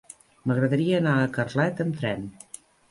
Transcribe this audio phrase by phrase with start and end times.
[0.51, 2.29] M'agradaria anar a Carlet amb tren.